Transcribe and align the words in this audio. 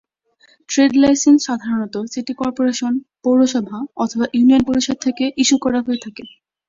Trade 0.69 0.91
licence 0.97 1.39
সাধারনত 1.47 1.95
city 2.13 2.33
corporation, 2.33 2.93
পৌরসভা 3.23 3.77
অথবা 3.97 4.25
ইউনিয়ন 4.33 4.63
পরিষদ 4.65 4.97
থেকে 5.05 5.23
ইস্যু 5.41 5.57
করা 5.63 5.79
হয়ে 5.85 5.99
থাকে। 6.05 6.23